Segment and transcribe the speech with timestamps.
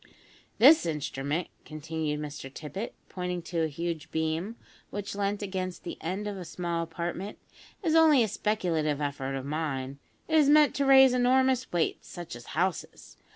[0.57, 4.55] "This instrument," continued Mr Tippet, pointing to a huge beam,
[4.89, 7.37] which leant against the end of the small apartment,
[7.83, 9.99] "is only a speculative effort of mine.
[10.27, 13.17] It is meant to raise enormous weights, such as houses.